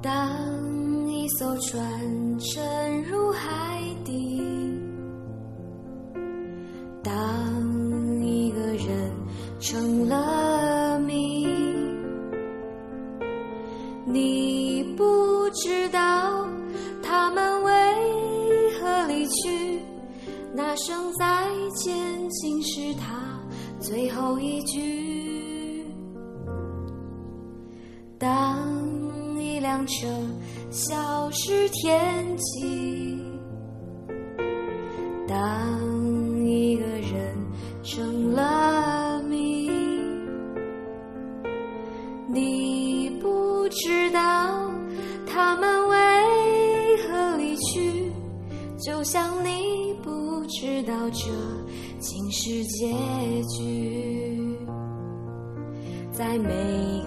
[0.00, 1.82] 当一艘船
[2.38, 4.40] 沉入海底，
[7.02, 7.12] 当
[8.22, 9.12] 一个人
[9.58, 11.44] 成了谜，
[14.06, 16.46] 你不知道
[17.02, 17.72] 他们为
[18.80, 19.80] 何离去，
[20.54, 21.92] 那声再见
[22.30, 23.18] 竟是他
[23.80, 25.84] 最后一句。
[28.16, 28.67] 当
[29.68, 30.06] 辆车
[30.70, 33.18] 消失天际，
[35.26, 37.36] 当一个人
[37.82, 39.70] 成了谜，
[42.32, 44.72] 你不知道
[45.26, 45.96] 他们为
[47.02, 48.10] 何离去，
[48.78, 51.26] 就像你不知道这
[51.98, 52.96] 竟是结
[53.58, 54.47] 局。
[56.18, 56.48] 在每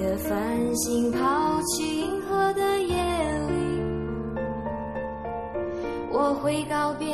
[0.00, 0.38] 个繁
[0.76, 2.94] 星抛弃银河的夜
[3.48, 3.82] 里，
[6.12, 7.08] 我会告别，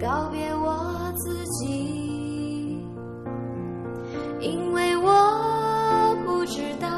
[0.00, 2.82] 告别我自己，
[4.40, 6.88] 因为我不知道，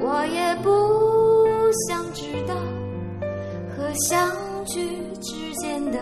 [0.00, 0.68] 我也不
[1.86, 2.54] 想知道，
[3.76, 4.28] 和相
[4.64, 4.82] 聚
[5.20, 6.00] 之间的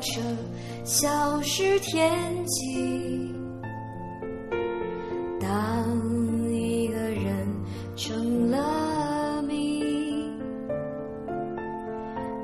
[0.00, 0.20] 车
[0.84, 2.12] 消失天
[2.46, 3.34] 际，
[5.40, 5.86] 当
[6.50, 7.46] 一个人
[7.96, 9.82] 成了谜，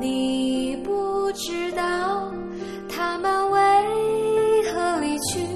[0.00, 2.32] 你不知道
[2.88, 3.60] 他们为
[4.72, 5.46] 何离去，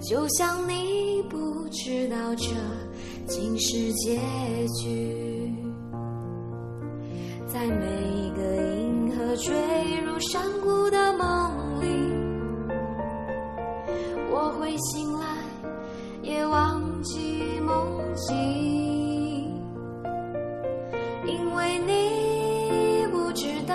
[0.00, 2.48] 就像你不知道这
[3.26, 4.18] 竟是结
[4.82, 5.65] 局。
[14.46, 15.26] 我会醒来，
[16.22, 18.32] 也忘记梦境，
[21.26, 23.74] 因为你不知道，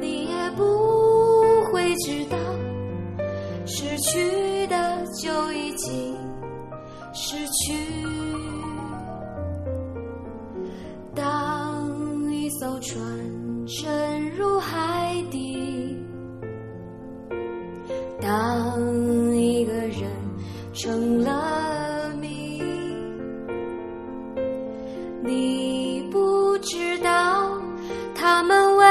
[0.00, 0.62] 你也不
[1.72, 2.38] 会知道，
[3.66, 6.14] 失去的就已经
[7.12, 7.74] 失去。
[11.12, 13.02] 当一艘船
[13.66, 15.98] 沉入海底，
[18.20, 18.85] 当
[20.76, 22.62] 成了谜，
[25.24, 27.50] 你不知道
[28.14, 28.84] 他们为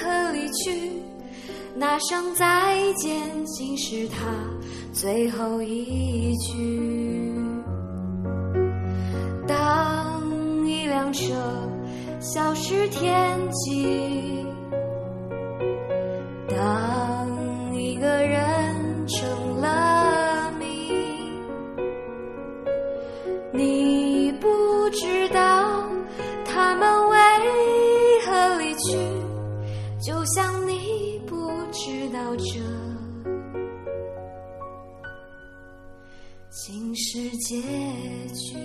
[0.00, 0.92] 何离去，
[1.76, 3.12] 那声再见
[3.46, 4.26] 竟是他
[4.92, 7.32] 最后一句。
[9.46, 10.20] 当
[10.66, 11.32] 一辆车
[12.18, 14.21] 消失天际，
[23.54, 25.84] 你不知道
[26.44, 27.16] 他们为
[28.24, 28.96] 何离去，
[30.00, 32.60] 就像你不知道这
[36.50, 37.60] 竟是结
[38.34, 38.56] 局。